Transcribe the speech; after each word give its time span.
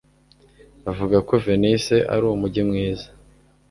Bavuga 0.83 1.17
ko 1.27 1.33
Venise 1.45 1.95
ari 2.13 2.23
umujyi 2.27 2.61
mwiza. 2.69 3.07